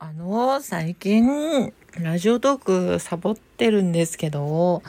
[0.00, 2.58] あの、最近、ラジオトー
[2.94, 4.80] クサボってるんですけど、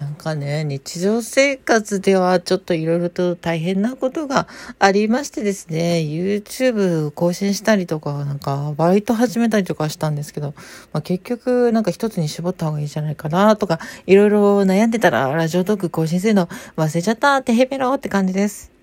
[0.00, 4.48] なんかね、日常生活ではちょっといろいろと大変なことが
[4.78, 10.54] ありましてですね、YouTube 更新したりとか、なんかバイト始めたりとかしたんですけど、
[10.94, 16.46] まあ、結局なんか一つに絞った方がいいんじゃないかなとか、いろいろ悩んでたらラジオトーク更新するの
[16.76, 18.73] 忘れちゃったってヘペロって感じです。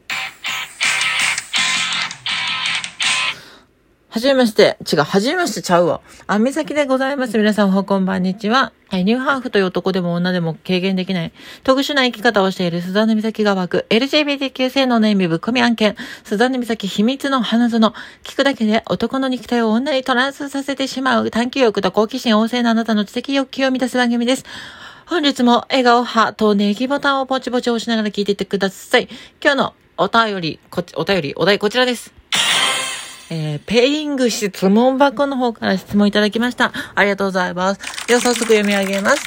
[4.14, 4.76] はじめまして。
[4.92, 6.02] 違う、はじめましてちゃうわ。
[6.28, 7.38] あ、みさきでございます。
[7.38, 8.74] 皆さん、おはこんばんにちは。
[8.92, 11.32] ニューハーフという男でも女でも軽減できない
[11.64, 17.94] 特殊な生き方をしているスザンヌ美咲が湧く LGBTQ 性能の意味ぶっ込み案件スザンヌ美咲秘密の花園
[18.24, 24.44] 聞くだけで男の肉体を女にトランスさせてしまう探求欲と好奇心旺盛なあなたの知的欲求を満たす番組です。
[25.06, 29.08] 本日も笑顔派とネギボタンをポチポチ押しながら聞いていってください。
[29.42, 32.21] 今日のお便り、こお便り、お題こちらです。
[33.34, 36.74] えー、ペイング質問箱の方から質問いただきました。
[36.94, 38.08] ありがとうございます。
[38.08, 39.26] では早速読み上げます。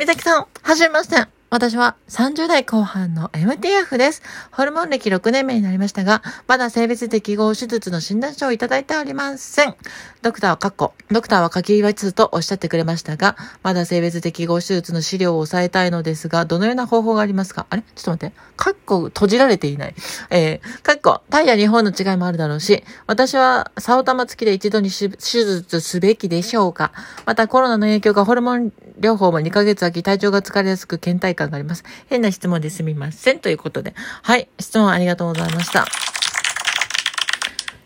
[0.00, 1.35] みさきさん、はじめまして。
[1.48, 4.20] 私は30代後半の MTF です。
[4.50, 9.76] ホルモン歴6年目になりましたが、まだ性別適合手術の診断書をいただいておりません。
[10.22, 17.66] ドクターは、かっこ、ドクターは書き祝いつとおっしゃってくれましたが、まだ性別適合手術の資料を押さえたいのですが、どのような方法がありますか？
[17.70, 17.82] あれ？
[17.94, 18.36] ちょっと待って。
[18.56, 19.94] かっこ閉じられていない。
[20.30, 26.90] えー、かっこ、タイや日本の違いもあるだろうし、私は、サオ玉付きで一度に手術すべきでしょうか？
[27.24, 31.84] またコロナの影響がホルモン療法も2ヶ月空き、体調が疲れやすく倦怠感があります。
[32.08, 33.38] 変な質問ですみません。
[33.38, 33.94] ということで。
[34.22, 34.48] はい。
[34.58, 35.86] 質問ありがとうございました。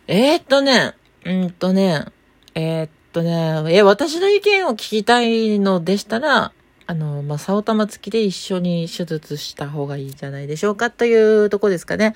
[0.06, 2.06] えー、っとね、うんとね、
[2.54, 6.52] えー、っとね、え、私の意見を聞きたいのでしたら、
[6.90, 12.14] あの、まあ、竿玉付きで一緒に手術した方がいいんじゃないでしょうかというとこですかね。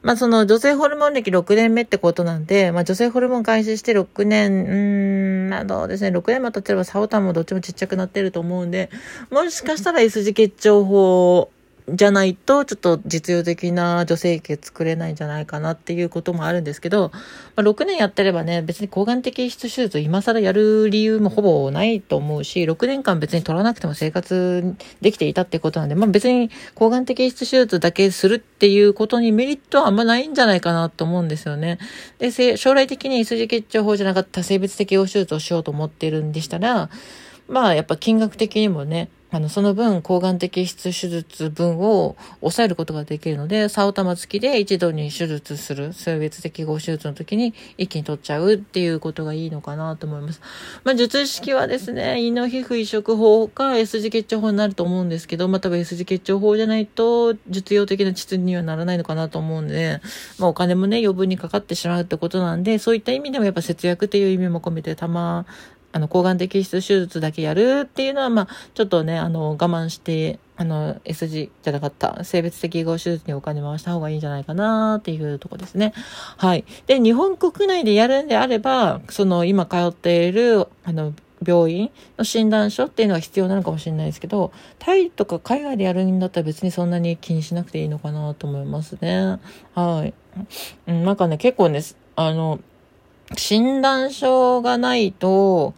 [0.00, 8.88] まあ、その女性ホルモン歴6年目ってことなんで、まあ、女性ホルモン開始して6年、うん、まあ、どですね、6年も経ってれば竿玉もどっちもちっちゃくなってると思うんで、
[9.30, 11.50] もしかしたら S 字結腸法
[11.86, 17.10] じゃないと、ちょっと実用的な女性器作れないんじゃないかなっていうこともあるんですけど、
[17.56, 31.78] まあ、6年やってればね、別に抗がん摘出手術今更やる理由もほぼないと思うし、6年間別に取らなくても生活できていたってことなんで、まあ別に抗がん摘出手術だけするっていうことにメリットはあんまないんじゃないかなと思うんですよね。
[32.18, 36.88] で、将来的に筋結腸法じゃなかった性別適応手術をしようと思ってるんでしたら、
[37.46, 50.40] まあやっぱ金額的にもね、あの、その分、抗がん摘出手術分を抑えることができるので、サオ玉付きで一度に手術する、性別適合手術の時に一気に取っちゃうっていうことがいいのかなと思います。
[50.84, 60.00] まあ、術式はですね、胃の皮膚移植法か S 字結腸法になると思うんですけど、まあ、多分 S 字結腸法じゃないと、実用的な膣にはならないのかなと思うんで、
[60.38, 65.44] まあ、お金もね、余分にかかってしまうってことなんで、そういった意味でもやっぱ節約っていう意味も込めて、たま、
[65.94, 75.92] あの、抗がん摘出手術だけやるっていうのは、まあ、ちょっとね、あの、我慢して、あの、S 字じゃなかった、性別適合手術にお金回した方がいいんじゃないかなっていうとこですね。
[76.36, 76.64] はい。
[76.88, 81.14] で、日本国内でやるんであれば、その、今通っている、あの、
[81.46, 84.50] 病院の診断書っていうのが必要なのかもしれないですけど、
[84.80, 89.38] タイとか海外でやるんだったら別にそんなに気にしなくていいのかなと思いますね。
[89.74, 90.14] はい。
[90.88, 91.82] うん、なんかね、結構ね、
[92.16, 92.58] あの、
[93.36, 95.74] 診断書がないと、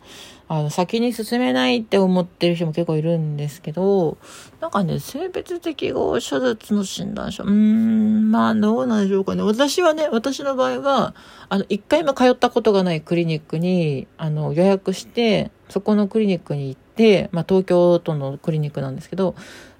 [0.49, 4.17] あの、先に進めないって思ってる人も結構いるんですけど、
[4.61, 9.43] なんかね、性別適合手術の診断書、うーん、まあどうなんでしょうかね。
[9.43, 11.15] 私はね、私の場合は、
[11.49, 19.35] あの、一回も通ったことがないクリニックに、あの、予約して、そこのクリニックに行って、まあ東京都のクリニックなんですけど、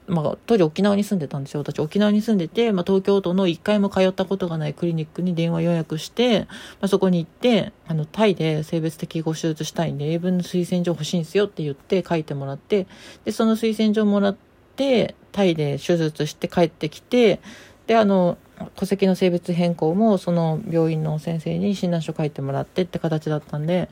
[0.09, 1.61] まあ、当時沖縄に住んでたんですよ。
[1.61, 6.47] 私沖縄に住んでて、まあ、東京都の一回も通ったことがないクリニックに電話予約して、ま
[6.83, 12.87] あ、そこに行って、あの、タイで性別適合手術したいんで、英文の推薦状欲しいんですよって言って書いてもらって、
[13.25, 14.37] で、その推薦状もらっ
[14.77, 17.41] て、タイで手術して帰ってきて、
[17.87, 18.39] で、あの、
[18.75, 23.91] 戸籍の性別変更もその病院の先生に診断書書いてもらってって形だったんで、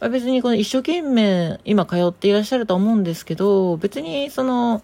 [0.00, 4.82] まあ、別にこの一生懸命今通っていらっしゃると思うんですけど、別にその、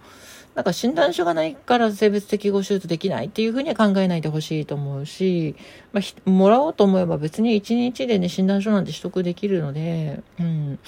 [0.57, 5.55] なんか診断書がないから性別適合手術できないっていうふうには考えないでほしいと思うし、
[5.93, 10.79] まあ、もらおうと思えば別に1日でね、診断書なんて取得できるので、うん。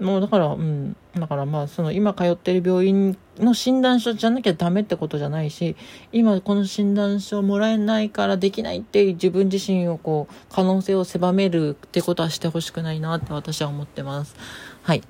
[0.00, 0.96] もうだから、うん。
[1.14, 5.76] だからまあ、その今通ってる病院の診断書じゃなきゃダメってことじゃないし、
[6.10, 14.36] 今この診断書もらえないからできないって自分自身をこう、可能性を狭めるってことはしてほしくないなって私は思ってます。
[14.82, 15.02] はい。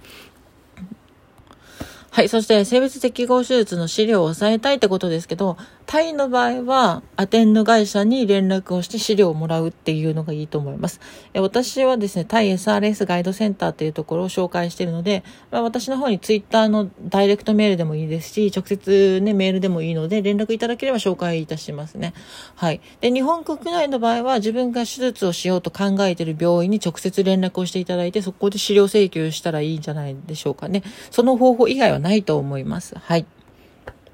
[2.10, 2.28] はい。
[2.28, 5.56] そして、性別適合手術の資料を抑えたいってことですけど、
[5.88, 11.00] タイの場合は、アテンド会社に連絡をして資料をもらうっていうのがいいと思います。
[11.32, 22.12] え私はですね、タイ SRS ガイドセンターっていうところを紹介しているので、まあ、私の方にツイッターのダイレクトメールでもいいですし、直接ね、メールでもいいので、連絡いただければ紹介いたしますね。
[22.54, 22.82] はい。
[23.00, 30.82] で、日本国内の場合は、自分が手術をしようと考えている病院に直接連絡をしていただいて、そこで資料請求したらいいんじゃないでしょうかね。
[31.10, 32.94] その方法以外はないと思います。
[32.98, 33.24] はい。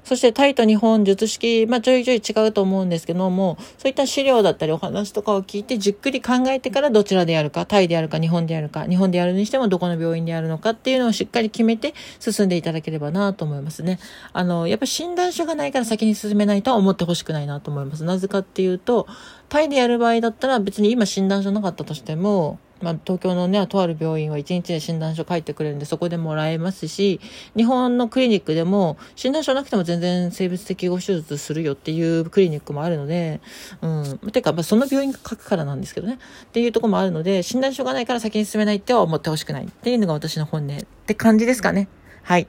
[0.05, 13.99] そしてタイと日本術式、まあちょいちょい違うと思うんですけども、そういった資料だったりお話とかを聞いてじっくり考えてからどちらでやるか、タイでやるか、日本でやるか、日本でやるにしてもどこの病院でやるのかっていうのをしっかり決めて進んでいただければなと思いますね。
[14.31, 18.03] あの、やっぱ診断書がないから先に進めないとは思ってほしくないなと思います。
[18.03, 19.07] なぜかっていうと、
[19.49, 27.19] タイでやる場合だったら別に今診断書なかったとしても、まあ、東京のね、とある病院は1日で診断書書いてくれるんで、そこでもらえますし、
[27.57, 33.41] 日本のクリニックでも、診断書なくても全然生物適合手術するよっていうクリニックもあるので、
[33.81, 34.31] うん。
[34.31, 36.19] てか、まあ、その病院が書くからなんですけどね。
[36.43, 41.87] っていうとこもあるので、診断書がないから先に進めないっては思ってほしくないっていうのが私の本音って感じですかね。
[42.21, 42.45] はい。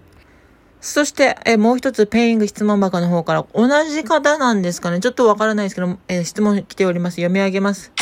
[0.82, 5.00] そして、えもう一つ、ペイング質問箱の方から、同じ方なんですかね。
[5.00, 7.16] ちょっとわからないですけど、え、質問来ております。
[7.16, 7.92] 読み上げます。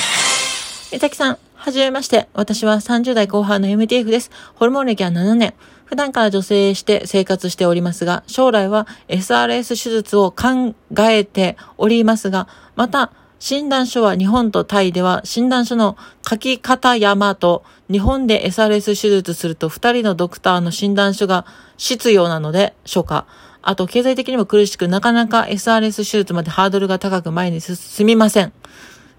[0.94, 2.28] えたきさん、はじめまして。
[2.34, 4.30] 私は30代後半の MTF です。
[4.54, 5.52] ホルモン歴は7年。
[5.86, 12.46] 普段から女性して生活しておりますが、将来は SRS 手術を考えておりますが、
[12.76, 13.10] また、
[13.40, 21.44] 診断書は日本とタイでは診断書の書き方山と日本で SRS 手術すると2人のドクターの診断書が
[21.76, 23.26] 必要なのでしょうか。
[23.62, 28.52] あと経済的にも苦しくなかなか SRS 手術までハードルが高く前に進みません。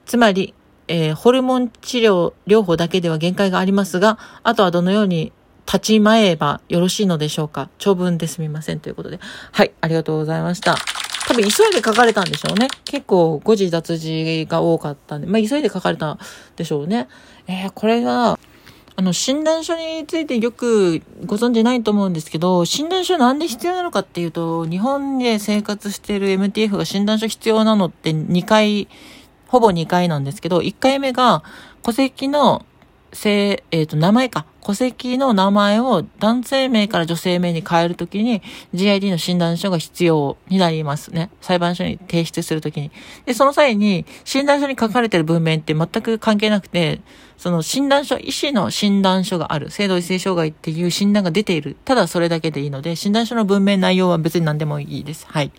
[0.05, 0.53] つまり
[0.87, 5.31] えー、ホルモン治療、療法だけでは限界がありますが、あとはどのように
[5.65, 7.69] 立ち前えばよろしいのでしょうか？
[7.79, 9.19] 長文ですみませんということで。
[9.51, 10.75] はい、ありがとうございました。
[11.27, 12.67] 多分急いで書かれたんでしょうね。
[12.83, 16.19] 結構誤字脱字が多かったんで、まあ急いで書かれた
[16.55, 17.07] でしょうね。
[17.47, 18.37] えー、これは、
[18.95, 28.87] あの、診断書についてよくご存知ないと思うんですけど、診断書なんで必要なのかっていうと、日本で生活している MTF が診断書必要なのって2回
[29.55, 31.41] ほぼ2回なんですけど、1回目が
[31.81, 32.65] 戸籍の
[33.13, 34.45] せえっ、ー、と、名前か。
[34.65, 38.41] 戸籍の名前を男性名から女性名に変えるときに
[38.73, 41.29] GID の診断書が必要になりますね。
[41.39, 42.89] 裁判所に提出するときに。
[43.27, 47.01] で、その際に診断書に書かれてる文面って全く関係なくて、
[47.37, 49.69] その診断書、医師の診断書がある。
[49.69, 51.75] 性同一性障害っていう診断が出ている。
[51.85, 55.27] ただそれだけでいいので、診断書の文面内容は別に何でもいいです。
[55.27, 55.51] はい。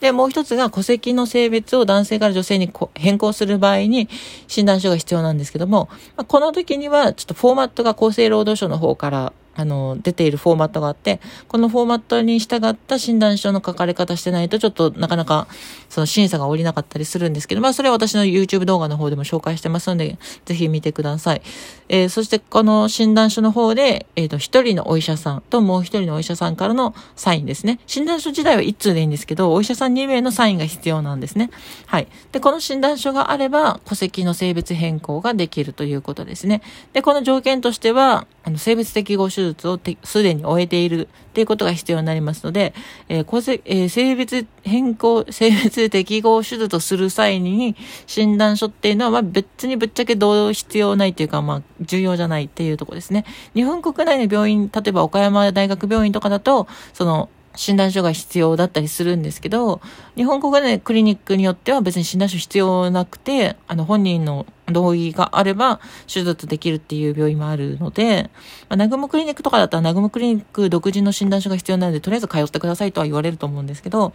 [0.00, 4.08] で、もう一つが戸籍の性別を男性から女性に変更する場合に
[4.48, 5.88] 診断書が必要なんですけども、
[6.26, 15.48] この時にはちょっとフォーマットが厚生労働省の方からあの、出ているフォーマットがあって、このフォーマットに従った診断書の書かれ方してないと、ちょっとなかなか、
[15.88, 21.42] その審査が降りなかったりするんですけど、まあ、それは私の YouTube 動画の方でも紹介してますので、ぜひ見てください。
[21.88, 27.80] えー、そして、この診断書の方で、えっ、ー、と、一人のお医者さんともう一人のお医者さんからのサインですね。
[27.86, 31.50] 診断書自体は一通でいいんですけど、お医者さん2名のサインが必要なんですね。
[31.86, 32.06] はい。
[32.32, 36.62] で、この診断書があれば、戸籍の性別変更ができるということですね。
[36.92, 42.74] で、この条件としては、あの、性別適合手術をすでに終えているっていうことが必要になりますので、
[43.08, 47.76] えーえー、性別変更、 性別適合手術をする際に
[48.06, 53.24] 診断書っていうのは、まあ別にぶっちゃけどう必要ないっていうか、まあ重要じゃないっていうところですね。
[53.54, 59.80] 日本国内の病院、例えば岡山大学病院とかだと、その、診断書が必要だったりするんですけど、
[60.16, 68.30] 日本国内クリニックによっては別に診断書必要なくて、あの本人の同意があれば手術できるっていう病院もあるので、
[68.68, 74.12] まあ、ナグモクリニックとかだったら南雲クリニック独自の診断書が必要なので、とりあえず通ってくださいとは言われると思うんですけど、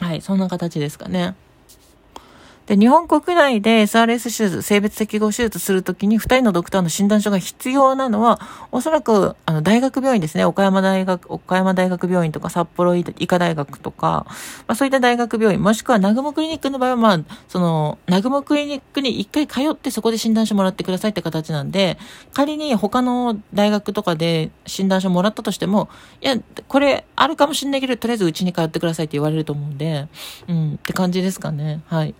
[0.00, 1.34] はい、そんな形ですかね。
[2.66, 8.40] で、日本国内で SRS 手術、性別適合手術するときに、二人のドクターの診断書が必要なのは、
[8.72, 10.46] おそらく、あの、大学病院ですね。
[10.46, 14.24] 岡山大学、岡山大学病院とか、札幌医科大学とか、
[14.66, 21.98] まあ、そういった大学病院、もしくは、ナグモクリニックの場合は、まあ、その、ナグモクリニックに一回通ってそこで診断書もらってくださいって形なんで、
[22.32, 25.90] 仮に他の大学とかで診断書もらったとしても、
[26.22, 26.36] いや、
[26.68, 30.08] これあるかもしれないけど、とりあえずうちに通ってくださいって言われると思うんで、
[30.48, 31.82] うん、って感じですかね。
[31.86, 32.14] はい。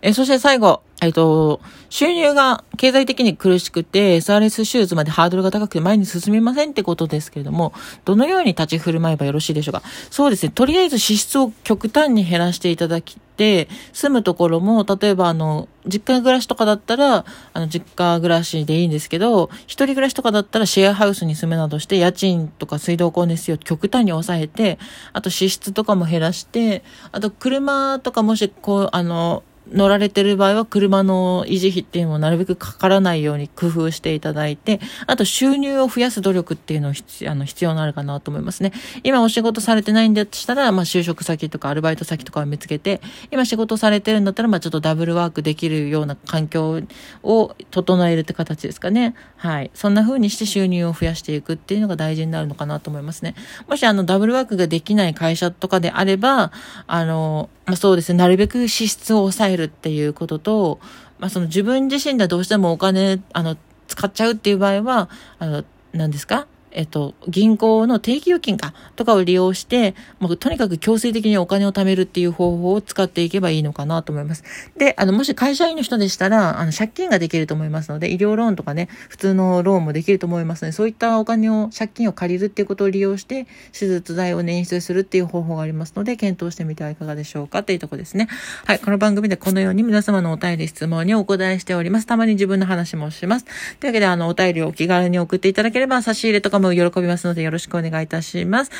[0.00, 7.72] えそして最後、えっと、収入が経済的に苦しくて、SRS 手術までハードルが高くて前に進みませんってことですけれども、
[8.04, 9.82] どのように立ち振る舞えばよろしいでしょうか？
[10.10, 10.52] そうですね。
[10.54, 24.78] とりあえず支出を極端に減らしていただきて、住むところも、例えばあの、実家暮らしとかだったら、あの、実家暮らしでいいんですけど、一人暮らしとかだったらシェアハウスに住むなどして、家賃とか水道光熱費を極端に抑えて、
[25.12, 38.72] あと支出とかも減らして、あと車とかもし、こう、あの、乗られてる場合は車の維持費っていうのをなるべくかからないように工夫していただいて、あと収入を増やす努力っていうのを必あの必要になるかなと思いますね。
[39.04, 46.82] 今お仕事されてないんだとしたら、まあ就職先とかアルバイト先とかを見つけて、今仕事されてるんだったら、まあちょっとダブルワークできるような環境
[47.22, 49.14] を整えるって形ですかね。
[49.36, 49.70] はい。
[49.74, 53.34] そんな風にして収入を増やしていくっていうのが大事になるのかなと思いますね。
[53.68, 56.52] もしあのダブルワークができない会社とかであれば、
[56.86, 60.78] あの、まあそうですね、なるべく支出を抑えるっていうことと、
[61.18, 63.56] まあその自分自身でどうしてもお金、あの、
[63.88, 66.46] 使っちゃうっていう場合は、あの、何ですか？
[66.72, 74.44] えっと、銀行の定期預金か、とかを利用して、もうとにかく強制的にお金を貯めるっていう方法を使っていけばいいのかなと思います。
[74.76, 88.28] で、あの、もし会社員の人でしたら、あの、借金ができると思いますので、医療ローンとかね、普通のローンもできると思いますので、そういったお金を、借金を借りるっていうことを利用して、手術代を捻出するっていう方法がありますので、検討してみてはいかがでしょうかというとこですね。
[88.64, 92.06] はい、この番組でこのように皆様のお便り質問にお答えしております。
[92.06, 93.46] たまに自分の話もします。
[93.80, 98.70] というわけで、あの、お便りをお気軽に送っていただければ、差し入れとかも喜びますので、よろしくお願いいたします。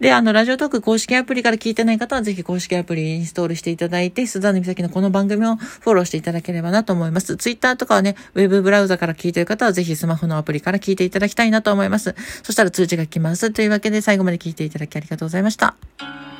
[0.00, 7.36] で、あの、ラジオトーク公式アプリから聞いてない方は、ぜひ公式アプリインストールしていただいて、スザー美咲のこの番組をフォローしていただければなと思います。
[7.36, 12.14] ツイッターとかはね、ウェブブラウザから聞いてる方は、ぜひスマホのアプリから聞いていただきたいなと思います。
[12.42, 13.50] そしたら通知が来ます。
[13.50, 16.35] というわけで、最後まで聞いていただきありがとうございました。